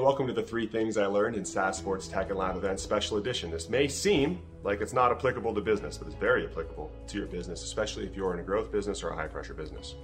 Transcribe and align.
welcome 0.00 0.26
to 0.26 0.32
the 0.32 0.42
three 0.42 0.66
things 0.66 0.96
I 0.96 1.04
learned 1.04 1.36
in 1.36 1.44
SaaS 1.44 1.76
Sports 1.76 2.08
Tech 2.08 2.30
and 2.30 2.38
Live 2.38 2.56
Events 2.56 2.82
Special 2.82 3.18
Edition. 3.18 3.50
This 3.50 3.68
may 3.68 3.86
seem 3.86 4.40
like 4.64 4.80
it's 4.80 4.94
not 4.94 5.10
applicable 5.10 5.54
to 5.54 5.60
business, 5.60 5.98
but 5.98 6.06
it's 6.06 6.16
very 6.16 6.46
applicable 6.46 6.90
to 7.08 7.18
your 7.18 7.26
business, 7.26 7.62
especially 7.62 8.06
if 8.06 8.16
you're 8.16 8.32
in 8.32 8.40
a 8.40 8.42
growth 8.42 8.72
business 8.72 9.02
or 9.02 9.10
a 9.10 9.14
high 9.14 9.26
pressure 9.26 9.52
business. 9.52 9.96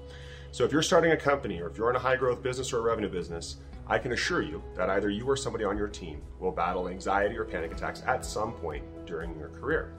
So 0.53 0.65
if 0.65 0.73
you're 0.73 0.83
starting 0.83 1.13
a 1.13 1.17
company 1.17 1.63
or 1.63 1.69
if 1.69 1.79
you're 1.79 1.89
in 1.89 1.97
a 1.97 2.01
high 2.01 2.17
growth 2.17 2.43
business 2.43 2.75
or 2.75 2.79
a 2.79 2.83
revenue 2.83 3.09
business, 3.09 3.57
I 3.87 3.99
can 3.99 4.13
assure 4.13 4.43
you 4.43 4.63
that 4.75 4.91
either 4.91 5.09
you 5.09 5.25
or 5.25 5.37
somebody 5.37 5.65
on 5.65 5.79
your 5.79 5.89
team 5.89 6.21
will 6.41 6.53
battle 6.53 6.89
anxiety 6.89 7.39
or 7.39 7.45
panic 7.47 7.73
attacks 7.73 8.03
at 8.07 8.23
some 8.23 8.53
point 8.53 8.85
during 9.07 9.39
your 9.39 9.49
career. 9.49 9.95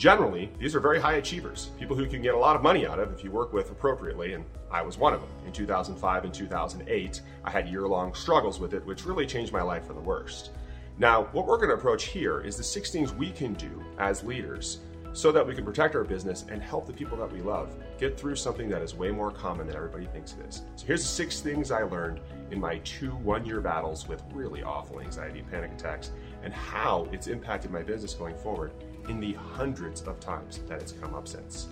Generally, 0.00 0.50
these 0.58 0.74
are 0.74 0.80
very 0.80 0.98
high 0.98 1.16
achievers, 1.16 1.72
people 1.78 1.94
who 1.94 2.06
can 2.06 2.22
get 2.22 2.32
a 2.32 2.38
lot 2.38 2.56
of 2.56 2.62
money 2.62 2.86
out 2.86 2.98
of 2.98 3.12
if 3.12 3.22
you 3.22 3.30
work 3.30 3.52
with 3.52 3.70
appropriately, 3.70 4.32
and 4.32 4.46
I 4.70 4.80
was 4.80 4.96
one 4.96 5.12
of 5.12 5.20
them. 5.20 5.28
In 5.44 5.52
2005 5.52 6.24
and 6.24 6.32
2008, 6.32 7.20
I 7.44 7.50
had 7.50 7.68
year 7.68 7.86
long 7.86 8.14
struggles 8.14 8.58
with 8.58 8.72
it, 8.72 8.82
which 8.86 9.04
really 9.04 9.26
changed 9.26 9.52
my 9.52 9.60
life 9.60 9.84
for 9.84 9.92
the 9.92 10.00
worst. 10.00 10.52
Now, 10.96 11.24
what 11.32 11.46
we're 11.46 11.58
going 11.58 11.68
to 11.68 11.74
approach 11.74 12.04
here 12.04 12.40
is 12.40 12.56
the 12.56 12.62
six 12.62 12.90
things 12.90 13.12
we 13.12 13.30
can 13.30 13.52
do 13.52 13.84
as 13.98 14.24
leaders 14.24 14.78
so 15.12 15.30
that 15.32 15.46
we 15.46 15.54
can 15.54 15.66
protect 15.66 15.94
our 15.94 16.04
business 16.04 16.46
and 16.48 16.62
help 16.62 16.86
the 16.86 16.94
people 16.94 17.18
that 17.18 17.30
we 17.30 17.42
love 17.42 17.68
get 17.98 18.18
through 18.18 18.36
something 18.36 18.70
that 18.70 18.80
is 18.80 18.94
way 18.94 19.10
more 19.10 19.30
common 19.30 19.66
than 19.66 19.76
everybody 19.76 20.06
thinks 20.06 20.32
it 20.32 20.48
is. 20.48 20.62
So, 20.76 20.86
here's 20.86 21.02
the 21.02 21.08
six 21.08 21.40
things 21.40 21.70
I 21.70 21.82
learned 21.82 22.20
in 22.50 22.58
my 22.58 22.78
two 22.84 23.10
one 23.16 23.44
year 23.44 23.60
battles 23.60 24.08
with 24.08 24.22
really 24.32 24.62
awful 24.62 25.02
anxiety 25.02 25.40
and 25.40 25.50
panic 25.50 25.72
attacks, 25.72 26.10
and 26.42 26.54
how 26.54 27.06
it's 27.12 27.26
impacted 27.26 27.70
my 27.70 27.82
business 27.82 28.14
going 28.14 28.38
forward 28.38 28.72
in 29.10 29.18
the 29.18 29.32
hundreds 29.32 30.02
of 30.02 30.20
times 30.20 30.60
that 30.68 30.80
it's 30.80 30.92
come 30.92 31.14
up 31.14 31.26
since. 31.26 31.66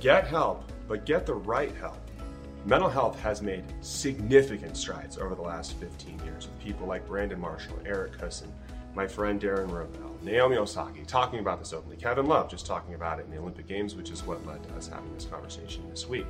Get 0.00 0.26
help, 0.26 0.64
but 0.88 1.04
get 1.04 1.26
the 1.26 1.34
right 1.34 1.74
help. 1.76 1.98
Mental 2.64 2.88
health 2.88 3.20
has 3.20 3.42
made 3.42 3.64
significant 3.82 4.78
strides 4.78 5.18
over 5.18 5.34
the 5.34 5.42
last 5.42 5.74
15 5.74 6.18
years 6.24 6.46
with 6.46 6.58
people 6.58 6.86
like 6.86 7.06
Brandon 7.06 7.38
Marshall, 7.38 7.78
Eric 7.84 8.18
Cusson, 8.18 8.50
my 8.94 9.06
friend 9.06 9.38
Darren 9.38 9.68
Rovell, 9.68 10.22
Naomi 10.22 10.56
Osaka 10.56 11.04
talking 11.04 11.40
about 11.40 11.58
this 11.58 11.74
openly, 11.74 11.96
Kevin 11.96 12.24
Love 12.26 12.48
just 12.48 12.64
talking 12.64 12.94
about 12.94 13.18
it 13.18 13.26
in 13.26 13.30
the 13.30 13.36
Olympic 13.36 13.66
Games, 13.66 13.94
which 13.94 14.10
is 14.10 14.24
what 14.26 14.44
led 14.46 14.62
to 14.62 14.74
us 14.74 14.88
having 14.88 15.12
this 15.12 15.26
conversation 15.26 15.86
this 15.90 16.08
week. 16.08 16.26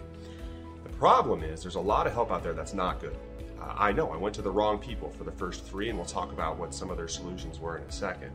The 0.82 0.92
problem 0.94 1.44
is 1.44 1.62
there's 1.62 1.76
a 1.76 1.80
lot 1.80 2.08
of 2.08 2.12
help 2.12 2.32
out 2.32 2.42
there 2.42 2.54
that's 2.54 2.74
not 2.74 3.00
good. 3.00 3.16
Uh, 3.64 3.74
I 3.78 3.92
know 3.92 4.10
I 4.10 4.16
went 4.16 4.34
to 4.36 4.42
the 4.42 4.50
wrong 4.50 4.78
people 4.78 5.10
for 5.10 5.24
the 5.24 5.32
first 5.32 5.64
three, 5.64 5.88
and 5.88 5.98
we'll 5.98 6.06
talk 6.06 6.32
about 6.32 6.58
what 6.58 6.74
some 6.74 6.90
of 6.90 6.96
their 6.96 7.08
solutions 7.08 7.58
were 7.58 7.78
in 7.78 7.84
a 7.84 7.92
second. 7.92 8.30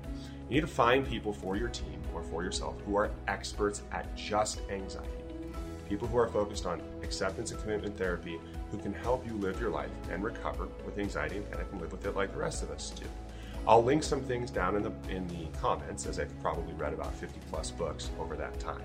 You 0.49 0.55
need 0.55 0.61
to 0.61 0.67
find 0.67 1.07
people 1.07 1.33
for 1.33 1.55
your 1.55 1.69
team 1.69 2.01
or 2.13 2.23
for 2.23 2.43
yourself 2.43 2.75
who 2.85 2.95
are 2.95 3.11
experts 3.27 3.83
at 3.91 4.15
just 4.15 4.61
anxiety. 4.69 5.09
People 5.87 6.07
who 6.07 6.17
are 6.17 6.27
focused 6.27 6.65
on 6.65 6.81
acceptance 7.03 7.51
and 7.51 7.61
commitment 7.61 7.97
therapy 7.97 8.39
who 8.71 8.77
can 8.77 8.93
help 8.93 9.25
you 9.25 9.33
live 9.33 9.59
your 9.59 9.71
life 9.71 9.89
and 10.11 10.23
recover 10.23 10.67
with 10.85 10.97
anxiety 10.97 11.37
and 11.37 11.51
panic 11.51 11.67
and 11.71 11.81
live 11.81 11.91
with 11.91 12.05
it 12.05 12.15
like 12.15 12.31
the 12.31 12.37
rest 12.37 12.63
of 12.63 12.71
us 12.71 12.91
do. 12.91 13.05
I'll 13.67 13.83
link 13.83 14.03
some 14.03 14.21
things 14.21 14.49
down 14.49 14.75
in 14.75 14.83
the 14.83 14.91
in 15.09 15.27
the 15.27 15.45
comments 15.59 16.05
as 16.05 16.19
I've 16.19 16.41
probably 16.41 16.73
read 16.73 16.93
about 16.93 17.13
50 17.13 17.39
plus 17.49 17.71
books 17.71 18.09
over 18.19 18.35
that 18.35 18.59
time. 18.59 18.81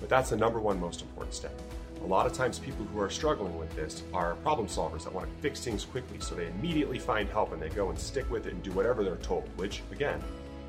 But 0.00 0.08
that's 0.08 0.30
the 0.30 0.36
number 0.36 0.60
one 0.60 0.80
most 0.80 1.00
important 1.02 1.34
step. 1.34 1.58
A 2.02 2.06
lot 2.06 2.26
of 2.26 2.32
times, 2.32 2.58
people 2.58 2.84
who 2.86 3.00
are 3.00 3.10
struggling 3.10 3.58
with 3.58 3.74
this 3.74 4.04
are 4.12 4.36
problem 4.36 4.68
solvers 4.68 5.04
that 5.04 5.12
want 5.12 5.28
to 5.28 5.42
fix 5.42 5.64
things 5.64 5.84
quickly, 5.84 6.18
so 6.20 6.34
they 6.34 6.46
immediately 6.46 6.98
find 6.98 7.28
help 7.28 7.52
and 7.52 7.60
they 7.60 7.68
go 7.70 7.90
and 7.90 7.98
stick 7.98 8.30
with 8.30 8.46
it 8.46 8.52
and 8.52 8.62
do 8.62 8.70
whatever 8.72 9.02
they're 9.02 9.16
told, 9.16 9.48
which, 9.56 9.82
again, 9.90 10.22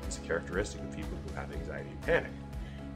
is 0.08 0.18
a 0.18 0.20
characteristic 0.22 0.80
of 0.80 0.96
people 0.96 1.16
who 1.26 1.34
have 1.34 1.52
anxiety 1.52 1.90
and 1.90 2.02
panic. 2.02 2.32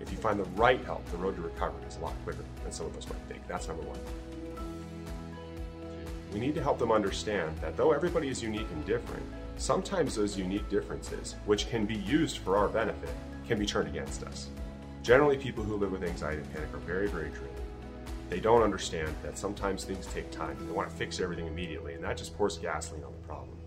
If 0.00 0.10
you 0.10 0.18
find 0.18 0.40
the 0.40 0.48
right 0.50 0.84
help, 0.84 1.06
the 1.10 1.18
road 1.18 1.36
to 1.36 1.42
recovery 1.42 1.84
is 1.86 1.96
a 1.98 2.00
lot 2.00 2.14
quicker 2.24 2.44
than 2.64 2.72
some 2.72 2.86
of 2.86 2.96
us 2.96 3.08
might 3.08 3.22
think. 3.28 3.46
That's 3.46 3.68
number 3.68 3.84
one. 3.84 3.98
We 6.32 6.40
need 6.40 6.56
to 6.56 6.62
help 6.62 6.78
them 6.78 6.90
understand 6.90 7.56
that 7.58 7.76
though 7.76 7.92
everybody 7.92 8.28
is 8.28 8.42
unique 8.42 8.66
and 8.72 8.84
different, 8.84 9.22
sometimes 9.58 10.16
those 10.16 10.36
unique 10.36 10.68
differences, 10.68 11.36
which 11.44 11.68
can 11.68 11.86
be 11.86 11.96
used 11.96 12.38
for 12.38 12.56
our 12.56 12.68
benefit, 12.68 13.14
can 13.46 13.58
be 13.58 13.66
turned 13.66 13.88
against 13.88 14.24
us. 14.24 14.48
Generally, 15.02 15.36
people 15.36 15.62
who 15.62 15.76
live 15.76 15.92
with 15.92 16.02
anxiety 16.02 16.40
and 16.40 16.52
panic 16.52 16.72
are 16.74 16.78
very, 16.78 17.06
very 17.06 17.28
driven 17.28 17.51
they 18.32 18.40
don't 18.40 18.62
understand 18.62 19.14
that 19.22 19.36
sometimes 19.36 19.84
things 19.84 20.06
take 20.06 20.30
time. 20.30 20.56
They 20.66 20.72
want 20.72 20.88
to 20.88 20.96
fix 20.96 21.20
everything 21.20 21.46
immediately, 21.46 21.92
and 21.92 22.02
that 22.02 22.16
just 22.16 22.34
pours 22.34 22.56
gasoline 22.56 23.04
on 23.04 23.12
the 23.12 23.26
problem. 23.26 23.58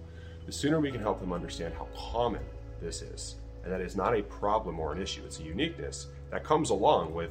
The 0.48 0.52
sooner 0.52 0.80
we 0.80 0.90
can 0.90 1.02
help 1.02 1.20
them 1.20 1.32
understand 1.32 1.76
how 1.76 1.88
common 1.96 2.42
this 2.82 3.04
is, 3.04 3.36
and 3.64 3.72
that 3.72 3.80
is 3.80 3.96
not 3.96 4.18
a 4.18 4.24
problem 4.24 4.80
or 4.80 4.92
an 4.92 5.00
issue, 5.00 5.22
it's 5.24 5.40
a 5.40 5.44
uniqueness 5.44 6.08
that 6.32 6.44
comes 6.44 6.72
along 6.72 7.14
with 7.14 7.30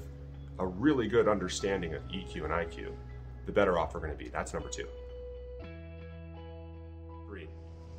a 0.61 0.67
really 0.67 1.09
good 1.09 1.27
understanding 1.27 1.95
of 1.95 2.07
EQ 2.07 2.45
and 2.45 2.53
IQ, 2.53 2.93
the 3.47 3.53
better 3.53 3.81
off 3.81 3.95
we're 3.95 4.01
going 4.01 4.13
to 4.13 4.17
be. 4.17 4.29
That's 4.29 4.55
number 4.55 4.69
two. 4.69 4.87
Three, 7.27 7.49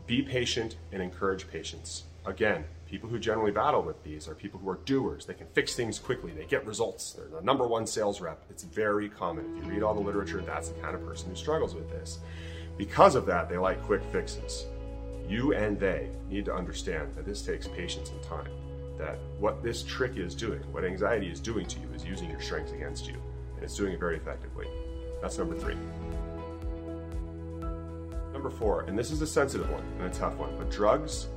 be 0.08 0.22
patient 0.22 0.78
and 0.94 1.04
encourage 1.04 1.46
patience. 1.52 2.06
Again, 2.26 2.66
People 2.88 3.10
who 3.10 3.18
generally 3.18 3.52
battle 3.52 3.82
with 3.82 4.02
these 4.04 4.28
are 4.28 4.36
people 4.36 4.60
who 4.60 4.70
are 4.70 4.80
doers. 4.86 5.26
They 5.26 5.34
can 5.34 5.48
fix 5.48 5.74
things 5.74 5.98
quickly. 5.98 6.32
They 6.32 6.46
get 6.46 6.66
results. 6.68 7.14
They're 7.14 7.28
the 7.28 7.42
number 7.42 7.68
one 7.68 7.88
sales 7.88 8.22
rep. 8.22 8.44
It's 8.50 8.64
very 8.64 9.10
common. 9.10 9.58
If 9.58 9.66
you 9.66 9.72
read 9.72 9.84
all 9.84 9.96
the 9.96 10.02
literature, 10.02 10.42
that's 10.42 10.70
the 10.70 10.80
kind 10.80 10.94
of 10.94 11.04
person 11.04 11.30
who 11.30 11.36
struggles 11.36 11.74
with 11.74 11.90
this. 11.90 12.20
Because 12.78 13.16
of 13.16 13.26
that, 13.26 13.50
they 13.50 13.58
like 13.58 13.82
quick 13.84 14.04
fixes. 14.12 14.68
You 15.28 15.54
and 15.56 15.80
they 15.80 16.10
need 16.30 16.46
to 16.46 16.54
understand 16.54 17.16
that 17.16 17.26
this 17.26 17.42
takes 17.42 17.68
patience 17.68 18.12
and 18.12 18.22
time. 18.22 18.52
That 19.00 19.18
what 19.40 19.64
this 19.64 19.82
trick 19.82 20.18
is 20.18 20.36
doing, 20.36 20.62
what 20.72 20.86
anxiety 20.86 21.28
is 21.28 21.40
doing 21.40 21.66
to 21.66 21.80
you, 21.80 21.88
is 21.96 22.06
using 22.06 22.30
your 22.30 22.40
strengths 22.40 22.72
against 22.72 23.08
you. 23.08 23.16
And 23.56 23.64
it's 23.64 23.76
doing 23.76 23.94
it 23.94 24.00
very 24.00 24.18
effectively. 24.18 24.68
That's 25.22 25.40
number 25.40 25.58
three. 25.58 25.76
Number 28.32 28.52
four, 28.52 28.82
and 28.82 28.98
this 28.98 29.10
is 29.10 29.24
a 29.24 29.28
sensitive 29.28 29.70
one 29.72 29.84
and 30.00 30.14
a 30.14 30.14
tough 30.14 30.36
one, 30.36 30.56
but 30.58 30.70
drugs, 30.70 31.28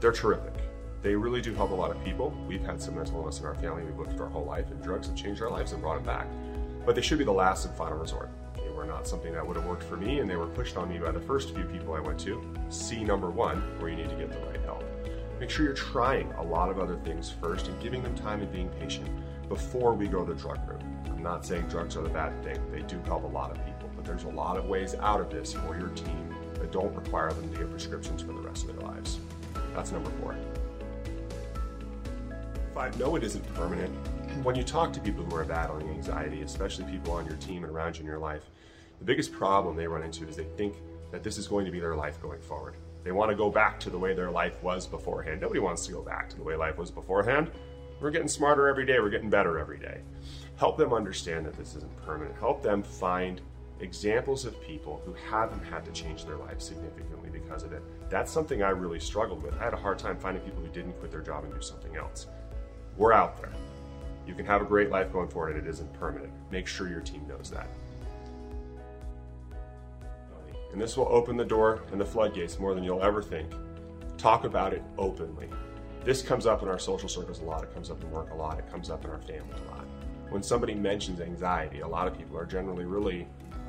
they're 0.00 0.12
terrific 0.12 0.54
they 1.02 1.14
really 1.14 1.40
do 1.40 1.54
help 1.54 1.70
a 1.70 1.74
lot 1.74 1.90
of 1.90 2.02
people. 2.04 2.36
We've 2.48 2.64
had 2.64 2.82
some 2.82 2.96
mental 2.96 3.20
illness 3.20 3.38
in 3.38 3.46
our 3.46 3.54
family. 3.54 3.84
We've 3.84 3.98
looked 3.98 4.14
at 4.14 4.20
our 4.20 4.28
whole 4.28 4.44
life, 4.44 4.70
and 4.70 4.82
drugs 4.82 5.06
have 5.06 5.16
changed 5.16 5.40
our 5.40 5.50
lives 5.50 5.72
and 5.72 5.80
brought 5.80 5.98
it 5.98 6.04
back. 6.04 6.26
But 6.84 6.94
they 6.96 7.02
should 7.02 7.18
be 7.18 7.24
the 7.24 7.32
last 7.32 7.66
and 7.66 7.74
final 7.76 7.98
resort. 7.98 8.30
They 8.56 8.68
were 8.70 8.84
not 8.84 9.06
something 9.06 9.32
that 9.32 9.46
would 9.46 9.56
have 9.56 9.66
worked 9.66 9.84
for 9.84 9.96
me, 9.96 10.18
and 10.18 10.28
they 10.28 10.36
were 10.36 10.46
pushed 10.46 10.76
on 10.76 10.88
me 10.88 10.98
by 10.98 11.12
the 11.12 11.20
first 11.20 11.54
few 11.54 11.64
people 11.64 11.94
I 11.94 12.00
went 12.00 12.18
to. 12.20 12.42
See 12.68 13.04
number 13.04 13.30
one, 13.30 13.58
where 13.78 13.90
you 13.90 13.96
need 13.96 14.10
to 14.10 14.16
get 14.16 14.32
the 14.32 14.38
right 14.46 14.60
help. 14.64 14.84
Make 15.38 15.50
sure 15.50 15.64
you're 15.64 15.74
trying 15.74 16.32
a 16.32 16.42
lot 16.42 16.68
of 16.68 16.80
other 16.80 16.96
things 16.96 17.30
first 17.30 17.68
and 17.68 17.80
giving 17.80 18.02
them 18.02 18.16
time 18.16 18.40
and 18.40 18.50
being 18.50 18.68
patient 18.80 19.08
before 19.48 19.94
we 19.94 20.08
go 20.08 20.24
the 20.24 20.34
drug 20.34 20.58
route. 20.68 20.82
I'm 21.06 21.22
not 21.22 21.46
saying 21.46 21.68
drugs 21.68 21.96
are 21.96 22.02
the 22.02 22.08
bad 22.08 22.42
thing, 22.42 22.58
they 22.72 22.82
do 22.82 23.00
help 23.04 23.22
a 23.22 23.28
lot 23.28 23.52
of 23.52 23.64
people, 23.64 23.88
but 23.94 24.04
there's 24.04 24.24
a 24.24 24.28
lot 24.28 24.56
of 24.56 24.66
ways 24.66 24.96
out 24.96 25.20
of 25.20 25.30
this 25.30 25.52
for 25.52 25.78
your 25.78 25.90
team 25.90 26.34
that 26.54 26.72
don't 26.72 26.94
require 26.94 27.32
them 27.32 27.48
to 27.52 27.58
get 27.58 27.70
prescriptions 27.70 28.20
for 28.20 28.32
the 28.32 28.40
rest 28.40 28.68
of 28.68 28.76
their 28.76 28.88
lives. 28.88 29.20
That's 29.78 29.92
number 29.92 30.10
four 30.20 30.34
five, 32.74 32.98
no, 32.98 33.14
it 33.14 33.22
isn't 33.22 33.54
permanent. 33.54 33.92
When 34.44 34.56
you 34.56 34.64
talk 34.64 34.92
to 34.92 35.00
people 35.00 35.24
who 35.24 35.36
are 35.36 35.44
battling 35.44 35.88
anxiety, 35.88 36.42
especially 36.42 36.84
people 36.84 37.12
on 37.12 37.26
your 37.26 37.36
team 37.36 37.62
and 37.62 37.72
around 37.72 37.96
you 37.96 38.00
in 38.00 38.06
your 38.06 38.18
life, 38.18 38.50
the 38.98 39.04
biggest 39.04 39.32
problem 39.32 39.76
they 39.76 39.86
run 39.86 40.02
into 40.02 40.26
is 40.28 40.36
they 40.36 40.46
think 40.56 40.74
that 41.12 41.22
this 41.22 41.38
is 41.38 41.46
going 41.46 41.64
to 41.64 41.70
be 41.70 41.78
their 41.78 41.94
life 41.94 42.20
going 42.20 42.40
forward. 42.40 42.74
They 43.04 43.12
want 43.12 43.30
to 43.30 43.36
go 43.36 43.50
back 43.50 43.78
to 43.80 43.90
the 43.90 43.98
way 43.98 44.14
their 44.14 44.30
life 44.30 44.60
was 44.64 44.84
beforehand. 44.86 45.40
Nobody 45.40 45.60
wants 45.60 45.86
to 45.86 45.92
go 45.92 46.02
back 46.02 46.28
to 46.30 46.36
the 46.36 46.42
way 46.42 46.56
life 46.56 46.76
was 46.76 46.90
beforehand. 46.90 47.50
We're 48.00 48.10
getting 48.10 48.28
smarter 48.28 48.66
every 48.66 48.84
day, 48.84 48.98
we're 48.98 49.10
getting 49.10 49.30
better 49.30 49.58
every 49.58 49.78
day. 49.78 50.00
Help 50.56 50.76
them 50.76 50.92
understand 50.92 51.46
that 51.46 51.54
this 51.54 51.76
isn't 51.76 52.04
permanent. 52.04 52.36
Help 52.36 52.62
them 52.62 52.82
find 52.82 53.40
examples 53.80 54.44
of 54.44 54.60
people 54.60 55.00
who 55.04 55.14
haven't 55.30 55.62
had 55.64 55.84
to 55.84 55.92
change 55.92 56.24
their 56.24 56.36
life 56.36 56.60
significantly 56.60 57.30
because 57.30 57.62
of 57.62 57.72
it. 57.72 57.82
That's 58.10 58.30
something 58.30 58.62
I 58.62 58.70
really 58.70 59.00
struggled 59.00 59.42
with. 59.42 59.54
I 59.60 59.64
had 59.64 59.74
a 59.74 59.78
hard 59.78 59.98
time 59.98 60.18
finding 60.18 60.42
people 60.42 60.62
who 60.62 60.68
didn't 60.68 60.92
quit 60.94 61.10
their 61.10 61.22
job 61.22 61.44
and 61.44 61.52
do 61.52 61.60
something 61.60 61.96
else. 61.96 62.26
We're 62.96 63.12
out 63.12 63.40
there. 63.40 63.52
You 64.26 64.34
can 64.34 64.44
have 64.46 64.60
a 64.60 64.64
great 64.64 64.90
life 64.90 65.12
going 65.12 65.28
forward, 65.28 65.56
and 65.56 65.66
it 65.66 65.70
isn't 65.70 65.92
permanent. 65.94 66.32
Make 66.50 66.66
sure 66.66 66.88
your 66.88 67.00
team 67.00 67.26
knows 67.28 67.50
that. 67.50 67.68
And 70.72 70.80
this 70.80 70.96
will 70.96 71.08
open 71.08 71.36
the 71.36 71.44
door 71.44 71.82
and 71.92 72.00
the 72.00 72.04
floodgates 72.04 72.58
more 72.58 72.74
than 72.74 72.84
you'll 72.84 73.02
ever 73.02 73.22
think. 73.22 73.50
Talk 74.18 74.44
about 74.44 74.74
it 74.74 74.82
openly. 74.98 75.48
This 76.04 76.22
comes 76.22 76.46
up 76.46 76.62
in 76.62 76.68
our 76.68 76.78
social 76.78 77.08
circles 77.08 77.40
a 77.40 77.44
lot. 77.44 77.62
It 77.62 77.72
comes 77.72 77.90
up 77.90 78.02
in 78.02 78.10
work 78.10 78.30
a 78.32 78.34
lot. 78.34 78.58
It 78.58 78.70
comes 78.70 78.90
up 78.90 79.04
in 79.04 79.10
our 79.10 79.20
family 79.20 79.54
a 79.66 79.70
lot. 79.70 79.86
When 80.30 80.42
somebody 80.42 80.74
mentions 80.74 81.20
anxiety, 81.20 81.80
a 81.80 81.88
lot 81.88 82.06
of 82.06 82.16
people 82.16 82.36
are 82.36 82.44
generally 82.44 82.84
really 82.84 83.26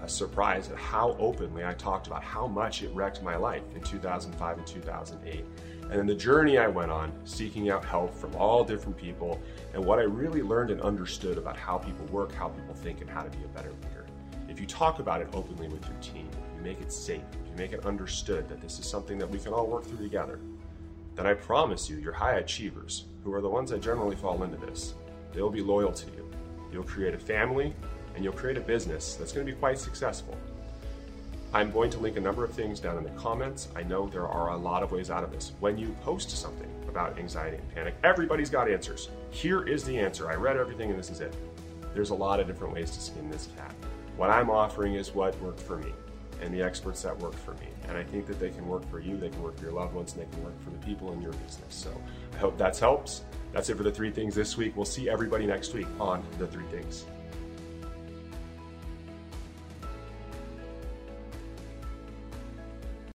surprised 0.08 0.72
at 0.72 0.78
how 0.78 1.16
openly 1.20 1.66
I 1.66 1.74
talked 1.74 2.08
about 2.08 2.24
how 2.24 2.48
much 2.48 2.84
it 2.84 2.94
wrecked 2.94 3.22
my 3.22 3.36
life 3.36 3.64
in 3.76 3.82
2005 3.82 4.58
and 4.58 4.68
2008 4.68 5.46
and 5.90 5.98
then 5.98 6.06
the 6.06 6.16
journey 6.16 6.60
I 6.60 6.68
went 6.68 6.92
on, 6.92 7.12
seeking 7.26 7.72
out 7.72 7.84
help 7.84 8.14
from 8.14 8.36
all 8.36 8.64
different 8.64 8.96
people, 8.96 9.42
and 9.74 9.84
what 9.84 9.98
I 9.98 10.04
really 10.04 10.44
learned 10.44 10.70
and 10.70 10.80
understood 10.82 11.40
about 11.40 11.58
how 11.58 11.80
people 11.80 12.06
work, 12.08 12.32
how 12.32 12.50
people 12.50 12.76
think, 12.76 13.02
and 13.02 13.10
how 13.10 13.24
to 13.24 13.30
be 13.30 13.44
a 13.44 13.48
better 13.48 13.72
leader. 13.72 14.06
If 14.48 14.60
you 14.60 14.68
talk 14.68 15.00
about 15.00 15.20
it 15.20 15.30
openly 15.34 15.68
with 15.68 15.84
your 15.88 15.98
team, 15.98 16.30
you 16.56 16.62
make 16.62 16.80
it 16.80 16.92
safe, 16.92 17.24
you 17.44 17.58
make 17.58 17.74
it 17.74 17.88
understood 17.88 18.48
that 18.50 18.62
this 18.62 18.78
is 18.78 18.86
something 18.86 19.18
that 19.18 19.30
we 19.30 19.40
can 19.40 19.52
all 19.52 19.66
work 19.66 19.84
through 19.84 19.98
together, 19.98 20.40
then 21.16 21.26
I 21.26 21.34
promise 21.34 21.90
you, 21.90 21.98
your 21.98 22.14
high 22.14 22.36
achievers, 22.36 23.06
who 23.24 23.34
are 23.34 23.42
the 23.42 23.50
ones 23.50 23.72
that 23.72 23.82
generally 23.82 24.16
fall 24.16 24.44
into 24.44 24.58
this, 24.58 24.94
they'll 25.34 25.50
be 25.50 25.62
loyal 25.62 25.92
to 25.92 26.06
you. 26.12 26.30
You'll 26.72 26.84
create 26.84 27.16
a 27.16 27.20
family 27.20 27.74
and 28.20 28.26
you'll 28.26 28.34
create 28.34 28.58
a 28.58 28.62
business 28.62 29.16
that's 29.16 29.32
going 29.32 29.48
to 29.48 29.50
be 29.54 29.58
quite 29.58 29.80
successful. 29.80 30.38
I'm 31.54 31.72
going 31.72 31.90
to 31.92 32.00
link 32.00 32.18
a 32.18 32.20
number 32.20 32.44
of 32.44 32.52
things 32.52 32.82
down 32.82 32.98
in 32.98 33.06
the 33.06 33.10
comments. 33.12 33.70
I 33.78 33.82
know 33.82 34.10
there 34.10 34.28
are 34.28 34.50
a 34.50 34.58
lot 34.58 34.84
of 34.84 34.92
ways 34.92 35.10
out 35.10 35.24
of 35.24 35.32
this. 35.32 35.54
When 35.62 35.78
you 35.78 35.96
post 36.02 36.30
something 36.30 36.70
about 36.90 37.18
anxiety 37.18 37.56
and 37.56 37.74
panic, 37.74 37.96
everybody's 38.04 38.50
got 38.50 38.70
answers. 38.70 39.08
Here 39.30 39.66
is 39.66 39.86
the 39.86 39.98
answer. 39.98 40.30
I 40.30 40.36
read 40.36 40.58
everything 40.58 40.90
and 40.90 41.00
this 41.00 41.10
is 41.10 41.22
it. 41.22 41.34
There's 41.94 42.10
a 42.10 42.14
lot 42.14 42.42
of 42.42 42.48
different 42.48 42.74
ways 42.74 42.92
to 42.92 43.00
skin 43.00 43.32
this 43.32 43.48
cat. 43.56 43.74
What 44.18 44.30
I'm 44.30 44.50
offering 44.50 44.96
is 44.96 45.16
what 45.16 45.40
worked 45.42 45.62
for 45.62 45.78
me 45.78 45.94
and 46.42 46.54
the 46.54 46.62
experts 46.62 47.02
that 47.04 47.18
worked 47.20 47.40
for 47.40 47.54
me. 47.54 47.70
And 47.88 47.98
I 47.98 48.04
think 48.04 48.28
that 48.28 48.38
they 48.38 48.50
can 48.50 48.68
work 48.68 48.84
for 48.92 49.00
you, 49.00 49.16
they 49.16 49.30
can 49.30 49.42
work 49.42 49.56
for 49.56 49.64
your 49.64 49.72
loved 49.72 49.94
ones, 49.94 50.14
and 50.14 50.22
they 50.22 50.36
can 50.36 50.44
work 50.44 50.62
for 50.62 50.72
the 50.72 50.80
people 50.80 51.14
in 51.14 51.22
your 51.22 51.32
business. 51.32 51.74
So 51.74 51.90
I 52.34 52.38
hope 52.38 52.58
that 52.58 52.78
helps. 52.78 53.22
That's 53.54 53.70
it 53.70 53.78
for 53.78 53.84
the 53.84 53.92
three 53.92 54.12
things 54.12 54.36
this 54.36 54.58
week. 54.58 54.76
We'll 54.76 54.84
see 54.84 55.10
everybody 55.10 55.46
next 55.48 55.74
week 55.74 55.88
on 56.02 56.22
The 56.38 56.48
Three 56.48 56.66
Things. 56.66 57.06